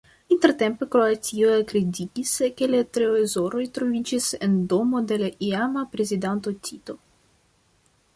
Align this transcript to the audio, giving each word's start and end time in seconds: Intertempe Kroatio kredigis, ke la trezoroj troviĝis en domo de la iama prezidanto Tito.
Intertempe 0.33 0.85
Kroatio 0.93 1.49
kredigis, 1.71 2.31
ke 2.61 2.69
la 2.75 2.79
trezoroj 2.97 3.65
troviĝis 3.75 4.31
en 4.47 4.55
domo 4.73 5.03
de 5.13 5.19
la 5.25 5.29
iama 5.49 5.85
prezidanto 5.93 6.55
Tito. 6.69 6.97